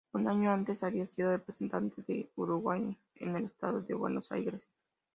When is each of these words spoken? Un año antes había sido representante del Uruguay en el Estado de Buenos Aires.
Un 0.13 0.27
año 0.27 0.49
antes 0.49 0.81
había 0.81 1.05
sido 1.05 1.29
representante 1.29 2.01
del 2.07 2.27
Uruguay 2.35 2.97
en 3.17 3.35
el 3.35 3.45
Estado 3.45 3.81
de 3.81 3.93
Buenos 3.93 4.31
Aires. 4.31 4.71